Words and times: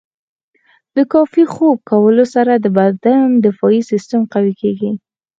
د 0.95 0.97
کافي 1.13 1.43
خوب 1.53 1.77
کولو 1.91 2.23
سره 2.35 2.53
د 2.57 2.65
بدن 2.77 3.21
دفاعي 3.45 3.81
سیستم 3.91 4.21
قوي 4.33 4.53
کیږي. 4.61 4.91